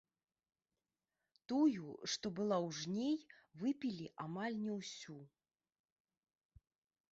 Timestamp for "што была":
2.13-2.57